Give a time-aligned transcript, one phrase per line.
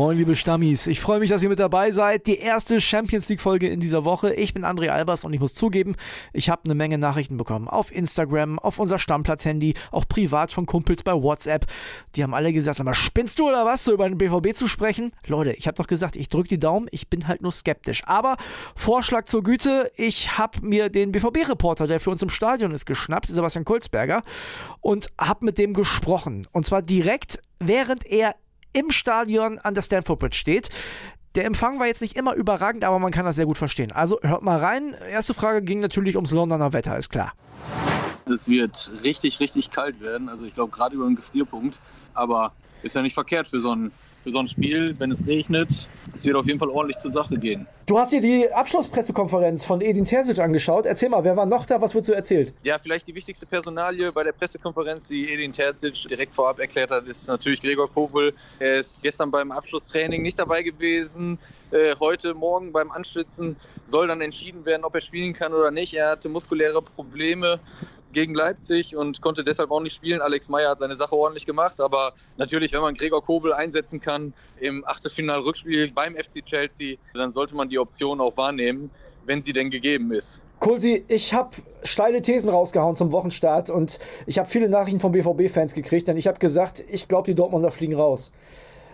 [0.00, 0.86] Moin, liebe Stammis.
[0.86, 2.26] Ich freue mich, dass ihr mit dabei seid.
[2.26, 4.32] Die erste Champions League-Folge in dieser Woche.
[4.32, 5.94] Ich bin André Albers und ich muss zugeben,
[6.32, 7.68] ich habe eine Menge Nachrichten bekommen.
[7.68, 11.66] Auf Instagram, auf unser Stammplatz-Handy, auch privat von Kumpels bei WhatsApp.
[12.16, 15.12] Die haben alle gesagt, aber spinnst du oder was, so über den BVB zu sprechen?
[15.26, 18.02] Leute, ich habe doch gesagt, ich drücke die Daumen, ich bin halt nur skeptisch.
[18.06, 18.38] Aber
[18.74, 23.28] Vorschlag zur Güte, ich habe mir den BVB-Reporter, der für uns im Stadion ist, geschnappt,
[23.28, 24.22] Sebastian Kulzberger,
[24.80, 26.48] und habe mit dem gesprochen.
[26.52, 28.34] Und zwar direkt, während er
[28.72, 30.68] im Stadion an der Stanford Bridge steht.
[31.36, 33.92] Der Empfang war jetzt nicht immer überragend, aber man kann das sehr gut verstehen.
[33.92, 34.94] Also hört mal rein.
[35.10, 37.32] Erste Frage ging natürlich ums Londoner Wetter, ist klar.
[38.30, 40.28] Es wird richtig, richtig kalt werden.
[40.28, 41.80] Also ich glaube gerade über den Gefrierpunkt.
[42.14, 42.52] Aber
[42.82, 45.68] ist ja nicht verkehrt für so ein, für so ein Spiel, wenn es regnet.
[46.14, 47.66] Es wird auf jeden Fall ordentlich zur Sache gehen.
[47.86, 50.86] Du hast dir die Abschlusspressekonferenz von Edin Terzic angeschaut.
[50.86, 51.80] Erzähl mal, wer war noch da?
[51.80, 52.54] Was wird so erzählt?
[52.62, 57.06] Ja, vielleicht die wichtigste Personalie bei der Pressekonferenz, die Edin Terzic direkt vorab erklärt hat,
[57.06, 58.32] ist natürlich Gregor Kobel.
[58.58, 61.38] Er ist gestern beim Abschlusstraining nicht dabei gewesen.
[61.70, 65.94] Äh, heute Morgen beim Anschwitzen soll dann entschieden werden, ob er spielen kann oder nicht.
[65.94, 67.60] Er hatte muskuläre Probleme
[68.12, 70.20] gegen Leipzig und konnte deshalb auch nicht spielen.
[70.20, 74.32] Alex Meyer hat seine Sache ordentlich gemacht, aber natürlich, wenn man Gregor Kobel einsetzen kann
[74.58, 78.90] im Achtelfinal-Rückspiel beim FC Chelsea, dann sollte man die Option auch wahrnehmen,
[79.26, 80.42] wenn sie denn gegeben ist.
[80.58, 85.72] Kulsi, ich habe steile Thesen rausgehauen zum Wochenstart und ich habe viele Nachrichten von BVB-Fans
[85.72, 88.32] gekriegt, denn ich habe gesagt, ich glaube, die Dortmunder fliegen raus.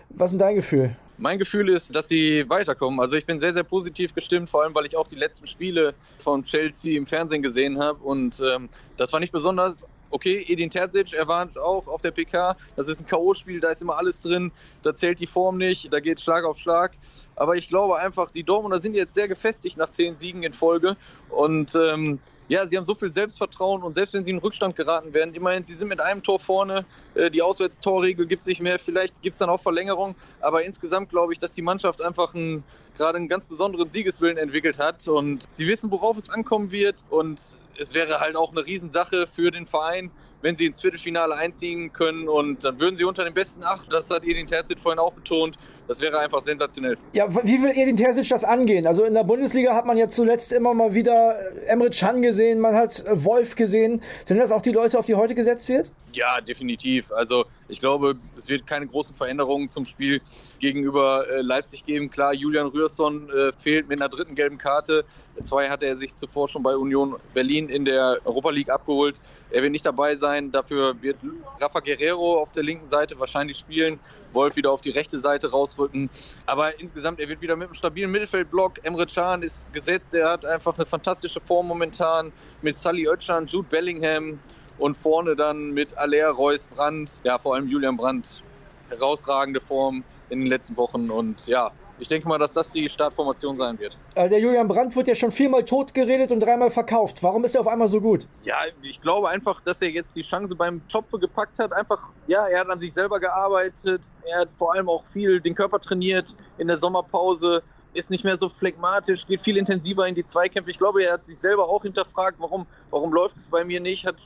[0.09, 0.95] Was ist dein Gefühl?
[1.17, 2.99] Mein Gefühl ist, dass sie weiterkommen.
[2.99, 5.95] Also ich bin sehr, sehr positiv gestimmt, vor allem weil ich auch die letzten Spiele
[6.19, 8.03] von Chelsea im Fernsehen gesehen habe.
[8.03, 10.45] Und ähm, das war nicht besonders okay.
[10.47, 12.55] Edin Terzic, er war auch auf der PK.
[12.75, 14.51] Das ist ein K.O.-Spiel, da ist immer alles drin.
[14.83, 16.93] Da zählt die Form nicht, da geht Schlag auf Schlag.
[17.35, 20.97] Aber ich glaube einfach, die Dortmunder sind jetzt sehr gefestigt nach zehn Siegen in Folge.
[21.29, 25.13] Und ähm, ja, sie haben so viel Selbstvertrauen und selbst wenn sie in Rückstand geraten
[25.13, 29.21] werden, immerhin, sie sind mit einem Tor vorne, äh, die Auswärtstorregel gibt sich mehr, vielleicht
[29.21, 32.63] gibt es dann auch Verlängerung, aber insgesamt glaube ich, dass die Mannschaft einfach ein,
[32.97, 37.57] gerade einen ganz besonderen Siegeswillen entwickelt hat und sie wissen, worauf es ankommen wird und
[37.79, 40.11] es wäre halt auch eine Riesensache für den Verein,
[40.41, 44.09] wenn sie ins Viertelfinale einziehen können und dann würden sie unter den besten acht, das
[44.09, 46.97] hat Edin Terzic vorhin auch betont, das wäre einfach sensationell.
[47.13, 48.85] Ja, wie will Edin Terzic das angehen?
[48.85, 51.37] Also in der Bundesliga hat man ja zuletzt immer mal wieder
[51.67, 54.01] Emre Can gesehen, man hat äh, Wolf gesehen.
[54.25, 55.93] Sind das auch die Leute, auf die heute gesetzt wird?
[56.13, 57.11] Ja, definitiv.
[57.11, 60.21] Also ich glaube, es wird keine großen Veränderungen zum Spiel
[60.59, 62.09] gegenüber äh, Leipzig geben.
[62.09, 65.05] Klar, Julian Rührsson äh, fehlt mit einer dritten gelben Karte.
[65.43, 69.21] Zwei hatte er sich zuvor schon bei Union Berlin in der Europa League abgeholt.
[69.51, 70.26] Er wird nicht dabei sein.
[70.51, 71.17] Dafür wird
[71.59, 73.99] Rafa Guerrero auf der linken Seite wahrscheinlich spielen.
[74.33, 76.09] Wolf wieder auf die rechte Seite rausrücken.
[76.45, 78.83] Aber insgesamt, er wird wieder mit einem stabilen Mittelfeldblock.
[78.83, 80.13] Emre Can ist gesetzt.
[80.13, 84.39] Er hat einfach eine fantastische Form momentan mit Sally Özcan, Jude Bellingham
[84.77, 87.21] und vorne dann mit Aller, Reus, Brandt.
[87.23, 88.43] Ja, vor allem Julian Brandt.
[88.89, 93.57] Herausragende Form in den letzten Wochen und ja, ich denke mal, dass das die Startformation
[93.57, 93.97] sein wird.
[94.15, 97.23] Äh, der Julian Brandt wird ja schon viermal tot geredet und dreimal verkauft.
[97.23, 98.27] Warum ist er auf einmal so gut?
[98.43, 101.73] Ja, ich glaube einfach, dass er jetzt die Chance beim Schopfe gepackt hat.
[101.73, 104.09] Einfach, ja, er hat an sich selber gearbeitet.
[104.25, 107.63] Er hat vor allem auch viel den Körper trainiert in der Sommerpause.
[107.93, 110.69] Ist nicht mehr so phlegmatisch, geht viel intensiver in die Zweikämpfe.
[110.69, 114.05] Ich glaube, er hat sich selber auch hinterfragt, warum, warum läuft es bei mir nicht.
[114.05, 114.17] Hat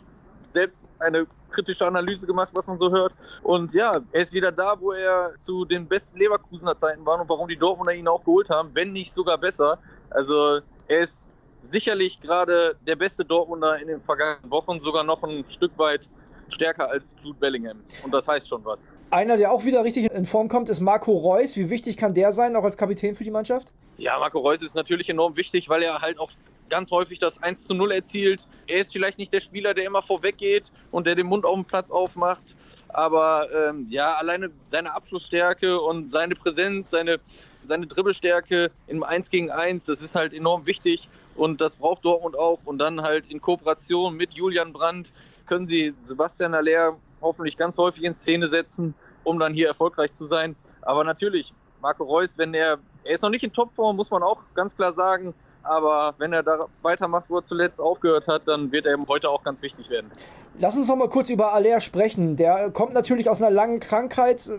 [0.51, 3.13] selbst eine kritische Analyse gemacht, was man so hört.
[3.43, 7.29] Und ja, er ist wieder da, wo er zu den besten Leverkusener Zeiten war und
[7.29, 9.79] warum die Dortmunder ihn auch geholt haben, wenn nicht sogar besser.
[10.09, 11.31] Also er ist
[11.63, 16.09] sicherlich gerade der beste Dortmunder in den vergangenen Wochen, sogar noch ein Stück weit
[16.49, 17.81] stärker als Jude Bellingham.
[18.03, 18.89] Und das heißt schon was.
[19.09, 21.55] Einer, der auch wieder richtig in Form kommt, ist Marco Reus.
[21.55, 23.71] Wie wichtig kann der sein, auch als Kapitän für die Mannschaft?
[23.97, 26.31] Ja, Marco Reus ist natürlich enorm wichtig, weil er halt auch
[26.71, 28.47] ganz häufig das 1 zu 0 erzielt.
[28.65, 31.53] Er ist vielleicht nicht der Spieler, der immer vorweg geht und der den Mund auf
[31.53, 32.41] dem Platz aufmacht.
[32.87, 37.19] Aber ähm, ja, alleine seine Abschlussstärke und seine Präsenz, seine,
[37.61, 41.09] seine Dribbelstärke im 1 gegen 1, das ist halt enorm wichtig.
[41.35, 42.59] Und das braucht Dortmund auch.
[42.65, 45.11] Und dann halt in Kooperation mit Julian Brandt
[45.45, 50.25] können sie Sebastian Aller hoffentlich ganz häufig in Szene setzen, um dann hier erfolgreich zu
[50.25, 50.55] sein.
[50.81, 54.37] Aber natürlich, Marco Reus, wenn er er ist noch nicht in Topform, muss man auch
[54.53, 55.33] ganz klar sagen.
[55.63, 59.43] Aber wenn er da weitermacht, wo er zuletzt aufgehört hat, dann wird er heute auch
[59.43, 60.11] ganz wichtig werden.
[60.59, 62.35] Lass uns noch mal kurz über Aller sprechen.
[62.35, 64.51] Der kommt natürlich aus einer langen Krankheit,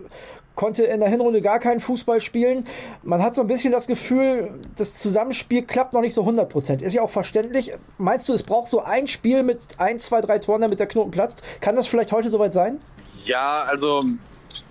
[0.55, 2.67] konnte in der Hinrunde gar keinen Fußball spielen.
[3.01, 6.81] Man hat so ein bisschen das Gefühl, das Zusammenspiel klappt noch nicht so 100 Prozent.
[6.81, 7.73] Ist ja auch verständlich.
[7.97, 11.11] Meinst du, es braucht so ein Spiel mit ein, zwei, drei Toren, damit der Knoten
[11.11, 11.43] platzt?
[11.61, 12.79] Kann das vielleicht heute soweit sein?
[13.25, 14.01] Ja, also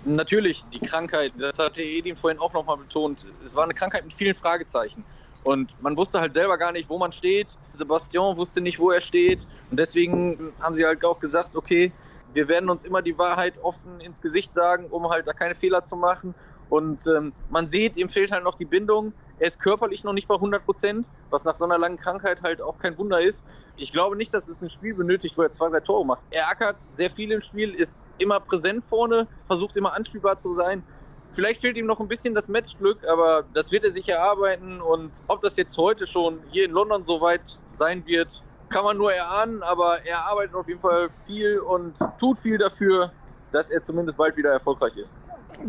[0.05, 4.15] Natürlich, die Krankheit, das hatte Edin vorhin auch nochmal betont, es war eine Krankheit mit
[4.15, 5.05] vielen Fragezeichen.
[5.43, 7.57] Und man wusste halt selber gar nicht, wo man steht.
[7.73, 9.47] Sebastian wusste nicht, wo er steht.
[9.71, 11.93] Und deswegen haben sie halt auch gesagt, okay,
[12.35, 15.83] wir werden uns immer die Wahrheit offen ins Gesicht sagen, um halt da keine Fehler
[15.83, 16.35] zu machen.
[16.71, 19.13] Und ähm, man sieht, ihm fehlt halt noch die Bindung.
[19.39, 22.63] Er ist körperlich noch nicht bei 100 Prozent, was nach so einer langen Krankheit halt
[22.63, 23.45] auch kein Wunder ist.
[23.77, 26.23] Ich glaube nicht, dass es ein Spiel benötigt, wo er zwei, drei Tore macht.
[26.31, 30.83] Er ackert sehr viel im Spiel, ist immer präsent vorne, versucht immer anspielbar zu sein.
[31.31, 34.81] Vielleicht fehlt ihm noch ein bisschen das Matchglück, aber das wird er sich erarbeiten.
[34.81, 38.97] Und ob das jetzt heute schon hier in London so weit sein wird, kann man
[38.97, 39.63] nur erahnen.
[39.63, 43.13] Aber er arbeitet auf jeden Fall viel und tut viel dafür,
[43.53, 45.19] dass er zumindest bald wieder erfolgreich ist.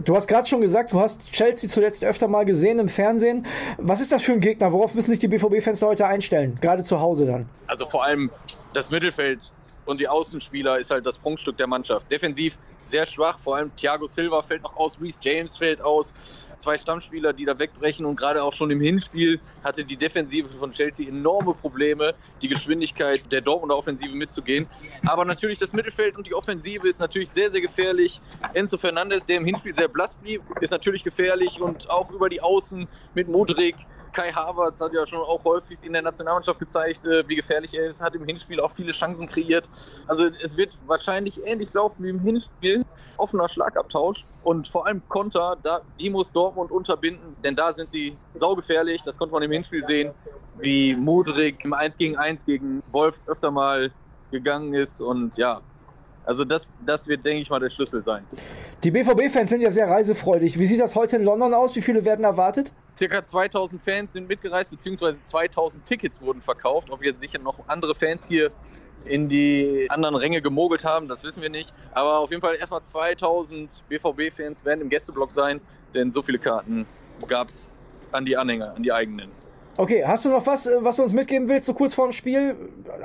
[0.04, 3.46] Du hast gerade schon gesagt, du hast Chelsea zuletzt öfter mal gesehen im Fernsehen.
[3.78, 4.72] Was ist das für ein Gegner?
[4.72, 6.58] Worauf müssen sich die BVB-Fans heute einstellen?
[6.62, 7.50] Gerade zu Hause dann.
[7.68, 8.32] Also vor allem
[8.74, 9.52] das Mittelfeld
[9.86, 12.10] und die Außenspieler ist halt das Prunkstück der Mannschaft.
[12.12, 16.48] Defensiv sehr schwach, vor allem Thiago Silva fällt noch aus, Reece James fällt aus.
[16.58, 20.72] Zwei Stammspieler, die da wegbrechen und gerade auch schon im Hinspiel hatte die Defensive von
[20.72, 24.68] Chelsea enorme Probleme, die Geschwindigkeit der Dortmunder Offensive mitzugehen.
[25.06, 28.22] Aber natürlich das Mittelfeld und die Offensive ist natürlich sehr, sehr gefährlich.
[28.54, 32.42] Enzo Fernandes, der im Hinspiel sehr blass blieb, ist natürlich gefährlich und auch über die
[32.42, 33.76] Außen mit Modric
[34.14, 37.86] Kai Havertz hat ja schon auch häufig in der Nationalmannschaft gezeigt, äh, wie gefährlich er
[37.86, 39.68] ist, hat im Hinspiel auch viele Chancen kreiert.
[40.08, 42.86] Also es wird wahrscheinlich ähnlich laufen wie im Hinspiel.
[43.18, 48.18] Offener Schlagabtausch und vor allem Konter, da, die muss Dortmund unterbinden, denn da sind sie
[48.32, 49.04] saugefährlich.
[49.04, 50.14] Das konnte man im Hinspiel sehen,
[50.58, 53.92] wie Mudrik im 1 gegen 1 gegen Wolf öfter mal
[54.32, 55.62] gegangen ist und ja,
[56.26, 58.26] also das, das wird, denke ich mal, der Schlüssel sein.
[58.84, 60.58] Die BVB-Fans sind ja sehr reisefreudig.
[60.58, 61.76] Wie sieht das heute in London aus?
[61.76, 62.74] Wie viele werden erwartet?
[62.96, 66.92] Circa 2000 Fans sind mitgereist, beziehungsweise 2000 Tickets wurden verkauft.
[66.92, 68.52] Ob jetzt sicher noch andere Fans hier
[69.06, 71.74] in die anderen Ränge gemogelt haben, das wissen wir nicht.
[71.94, 75.62] Aber auf jeden Fall erstmal 2000 BVB-Fans werden im Gästeblock sein,
[75.94, 76.86] denn so viele Karten
[77.28, 77.72] gab es
[78.12, 79.30] an die Anhänger, an die eigenen.
[79.76, 82.12] Okay, hast du noch was, äh, was du uns mitgeben willst, so kurz vor dem
[82.12, 82.56] Spiel?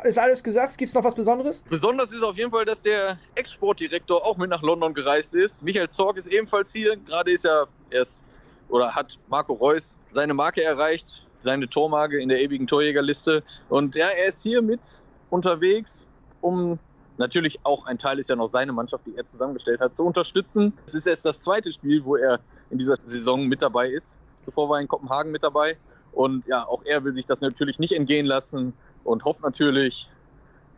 [0.05, 0.77] Ist alles gesagt?
[0.77, 1.65] Gibt es noch was Besonderes?
[1.69, 5.63] Besonders ist auf jeden Fall, dass der Ex-Sportdirektor auch mit nach London gereist ist.
[5.63, 6.97] Michael Zorg ist ebenfalls hier.
[6.97, 8.21] Gerade ist er erst
[8.69, 13.43] oder hat Marco Reus seine Marke erreicht, seine Tormarke in der ewigen Torjägerliste.
[13.71, 16.07] Und ja, er ist hier mit unterwegs,
[16.41, 16.79] um
[17.17, 20.73] natürlich auch ein Teil ist ja noch seine Mannschaft, die er zusammengestellt hat, zu unterstützen.
[20.87, 22.41] Es ist erst das zweite Spiel, wo er
[22.71, 24.19] in dieser Saison mit dabei ist.
[24.43, 25.77] Zuvor war er in Kopenhagen mit dabei.
[26.13, 28.73] Und ja, auch er will sich das natürlich nicht entgehen lassen
[29.05, 30.09] und hofft natürlich,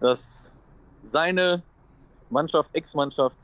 [0.00, 0.54] dass
[1.00, 1.62] seine
[2.30, 3.36] Mannschaft, Ex-Mannschaft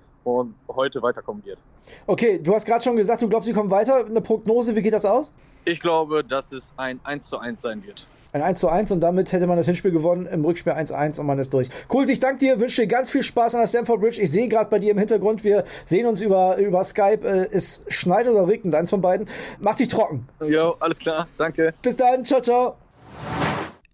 [0.68, 1.58] heute weiterkommen wird.
[2.06, 4.04] Okay, du hast gerade schon gesagt, du glaubst, sie kommen weiter.
[4.04, 5.32] Eine Prognose, wie geht das aus?
[5.64, 8.06] Ich glaube, dass es ein 1 zu 1 sein wird.
[8.32, 11.18] Ein 1 zu 1 und damit hätte man das Hinspiel gewonnen, im Rückspiel 1 1
[11.18, 11.68] und man ist durch.
[11.92, 14.20] Cool, ich danke dir, wünsche dir ganz viel Spaß an der Stamford Bridge.
[14.20, 17.26] Ich sehe gerade bei dir im Hintergrund, wir sehen uns über, über Skype.
[17.26, 19.28] Äh, es schneit oder regnet, eins von beiden.
[19.60, 20.28] Mach dich trocken.
[20.46, 21.72] Ja, alles klar, danke.
[21.82, 22.76] Bis dann, ciao, ciao.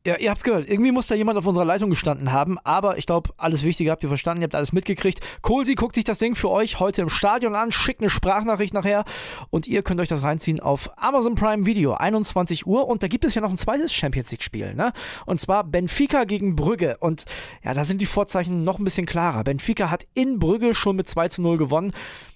[0.04, 0.68] Ja, ihr habt's gehört.
[0.68, 4.02] Irgendwie muss da jemand auf unserer Leitung gestanden haben, aber ich glaube, alles Wichtige habt
[4.02, 5.20] ihr verstanden, ihr habt alles mitgekriegt.
[5.42, 9.04] Kohlsi guckt sich das Ding für euch heute im Stadion an, schickt eine Sprachnachricht nachher
[9.50, 13.24] und ihr könnt euch das reinziehen auf Amazon Prime Video, 21 Uhr und da gibt
[13.24, 14.92] es ja noch ein zweites Champions League Spiel, ne?
[15.24, 17.24] Und zwar Benfica gegen Brügge und
[17.62, 19.44] ja, da sind die Vorzeichen noch ein bisschen klarer.
[19.44, 21.92] Benfica hat in Brügge schon mit 2 zu 0 gewonnen.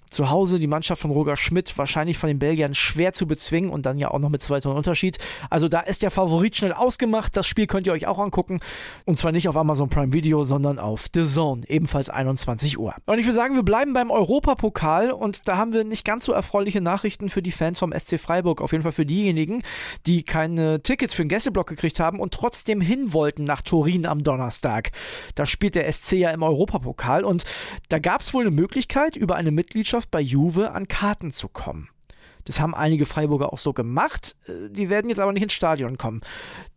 [0.09, 3.85] Zu Hause die Mannschaft von Roger Schmidt wahrscheinlich von den Belgiern schwer zu bezwingen und
[3.85, 5.17] dann ja auch noch mit zwei Tonnen Unterschied.
[5.49, 7.35] Also da ist der Favorit schnell ausgemacht.
[7.35, 8.59] Das Spiel könnt ihr euch auch angucken.
[9.05, 11.63] Und zwar nicht auf Amazon Prime Video, sondern auf The Zone.
[11.67, 12.95] Ebenfalls 21 Uhr.
[13.05, 16.31] Und ich würde sagen, wir bleiben beim Europapokal und da haben wir nicht ganz so
[16.31, 18.61] erfreuliche Nachrichten für die Fans vom SC Freiburg.
[18.61, 19.63] Auf jeden Fall für diejenigen,
[20.05, 24.23] die keine Tickets für den Gästeblock gekriegt haben und trotzdem hin wollten nach Turin am
[24.23, 24.91] Donnerstag.
[25.35, 27.43] Da spielt der SC ja im Europapokal und
[27.89, 31.49] da gab es wohl eine Möglichkeit, über eine Mitgliedschaft Mannschaft bei Juve an Karten zu
[31.49, 31.89] kommen.
[32.47, 34.35] Das haben einige Freiburger auch so gemacht.
[34.47, 36.21] Äh, die werden jetzt aber nicht ins Stadion kommen.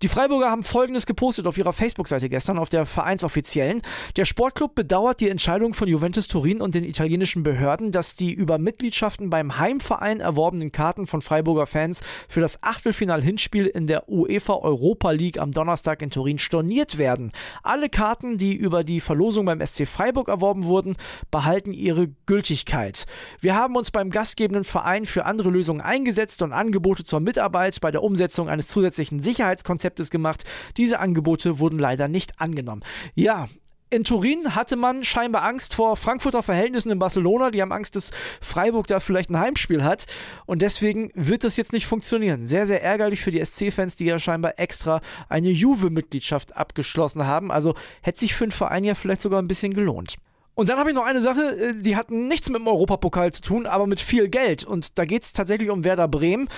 [0.03, 3.83] Die Freiburger haben Folgendes gepostet auf ihrer Facebook-Seite gestern, auf der Vereinsoffiziellen.
[4.17, 8.59] Der Sportclub bedauert die Entscheidung von Juventus Turin und den italienischen Behörden, dass die über
[8.59, 15.13] Mitgliedschaften beim Heimverein erworbenen Karten von Freiburger Fans für das Achtelfinal-Hinspiel in der UEFA Europa
[15.13, 17.31] League am Donnerstag in Turin storniert werden.
[17.63, 20.97] Alle Karten, die über die Verlosung beim SC Freiburg erworben wurden,
[21.31, 23.07] behalten ihre Gültigkeit.
[23.41, 27.79] Wir haben uns beim gastgebenden Verein für andere Lösungen Lösungen eingesetzt und Angebote zur Mitarbeit
[27.83, 30.45] bei der Umsetzung eines zusätzlichen Sicherheitskonzeptes gemacht.
[30.79, 32.83] Diese Angebote wurden leider nicht angenommen.
[33.15, 33.47] Ja,
[33.93, 37.51] in Turin hatte man scheinbar Angst vor Frankfurter Verhältnissen in Barcelona.
[37.51, 40.07] Die haben Angst, dass Freiburg da vielleicht ein Heimspiel hat.
[40.47, 42.43] Und deswegen wird das jetzt nicht funktionieren.
[42.43, 47.51] Sehr, sehr ärgerlich für die SC-Fans, die ja scheinbar extra eine Juve-Mitgliedschaft abgeschlossen haben.
[47.51, 50.17] Also hätte sich für einen Verein ja vielleicht sogar ein bisschen gelohnt.
[50.61, 53.41] Und dann habe ich noch eine Sache, äh, die hat nichts mit dem Europapokal zu
[53.41, 54.63] tun, aber mit viel Geld.
[54.63, 56.49] Und da geht es tatsächlich um Werder Bremen.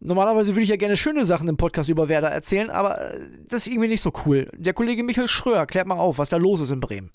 [0.00, 3.66] Normalerweise würde ich ja gerne schöne Sachen im Podcast über Werder erzählen, aber äh, das
[3.66, 4.48] ist irgendwie nicht so cool.
[4.56, 7.10] Der Kollege Michael Schröer klärt mal auf, was da los ist in Bremen.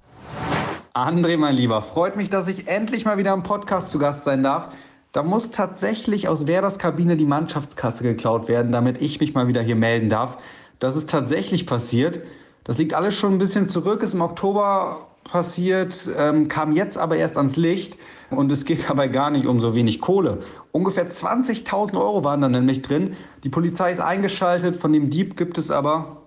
[0.94, 4.44] André, mein Lieber, freut mich, dass ich endlich mal wieder im Podcast zu Gast sein
[4.44, 4.70] darf.
[5.14, 9.64] Da muss tatsächlich aus Werders Kabine die Mannschaftskasse geklaut werden, damit ich mich mal wieder
[9.64, 10.38] hier melden darf.
[10.78, 12.22] Das ist tatsächlich passiert.
[12.66, 17.18] Das liegt alles schon ein bisschen zurück, ist im Oktober passiert, ähm, kam jetzt aber
[17.18, 17.98] erst ans Licht
[18.30, 20.40] und es geht dabei gar nicht um so wenig Kohle.
[20.72, 23.18] Ungefähr 20.000 Euro waren da nämlich drin.
[23.44, 26.22] Die Polizei ist eingeschaltet, von dem Dieb gibt es aber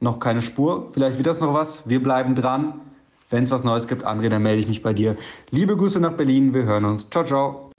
[0.00, 0.90] noch keine Spur.
[0.92, 2.80] Vielleicht wird das noch was, wir bleiben dran.
[3.30, 5.16] Wenn es was Neues gibt, André, dann melde ich mich bei dir.
[5.50, 7.08] Liebe Grüße nach Berlin, wir hören uns.
[7.08, 7.71] Ciao, ciao.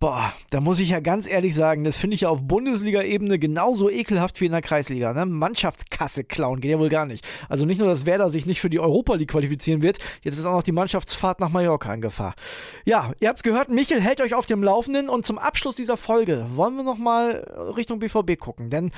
[0.00, 3.90] Boah, da muss ich ja ganz ehrlich sagen, das finde ich ja auf Bundesliga-Ebene genauso
[3.90, 5.12] ekelhaft wie in der Kreisliga.
[5.12, 5.26] Ne?
[5.26, 7.26] Mannschaftskasse klauen geht ja wohl gar nicht.
[7.48, 10.44] Also nicht nur, dass Werder sich nicht für die Europa League qualifizieren wird, jetzt ist
[10.44, 12.36] auch noch die Mannschaftsfahrt nach Mallorca in Gefahr.
[12.84, 16.46] Ja, ihr habt's gehört, Michel hält euch auf dem Laufenden und zum Abschluss dieser Folge
[16.50, 18.92] wollen wir nochmal Richtung BVB gucken, denn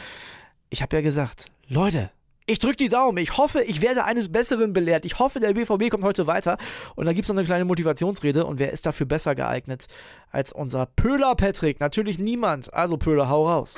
[0.68, 2.10] ich habe ja gesagt, Leute,
[2.50, 3.18] ich drücke die Daumen.
[3.18, 5.04] Ich hoffe, ich werde eines Besseren belehrt.
[5.04, 6.58] Ich hoffe, der BVB kommt heute weiter.
[6.96, 8.44] Und da gibt es noch eine kleine Motivationsrede.
[8.44, 9.86] Und wer ist dafür besser geeignet
[10.30, 11.78] als unser Pöhler Patrick?
[11.78, 12.74] Natürlich niemand.
[12.74, 13.76] Also Pöhler, hau raus.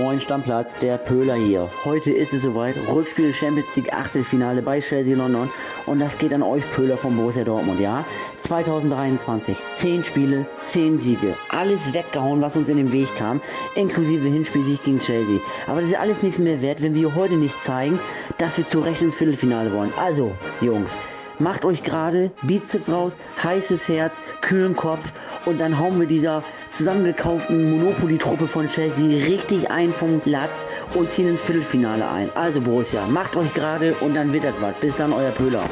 [0.00, 1.68] Moin Stammplatz, der Pöhler hier.
[1.84, 2.74] Heute ist es soweit.
[2.90, 5.50] Rückspiel Champions League Achtelfinale bei Chelsea London.
[5.84, 8.06] Und das geht an euch Pöhler von Borussia Dortmund, ja?
[8.40, 9.58] 2023.
[9.72, 11.34] 10 Spiele, 10 Siege.
[11.50, 13.42] Alles weggehauen, was uns in den Weg kam.
[13.74, 15.38] Inklusive Hinspielsieg gegen Chelsea.
[15.66, 18.00] Aber das ist alles nichts mehr wert, wenn wir heute nicht zeigen,
[18.38, 19.92] dass wir zu Recht ins Viertelfinale wollen.
[19.98, 20.96] Also, Jungs.
[21.40, 25.12] Macht euch gerade Bizeps raus, heißes Herz, kühlen Kopf
[25.46, 31.28] und dann hauen wir dieser zusammengekauften Monopoly-Truppe von Chelsea richtig ein vom Latz und ziehen
[31.28, 32.30] ins Viertelfinale ein.
[32.36, 34.76] Also Borussia, macht euch gerade und dann wird das was.
[34.76, 35.64] Bis dann, euer Pöhler.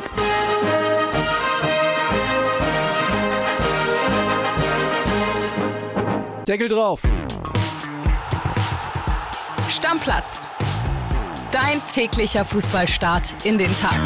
[6.48, 7.02] Deckel drauf.
[9.68, 10.48] Stammplatz.
[11.52, 13.98] Dein täglicher Fußballstart in den Tag.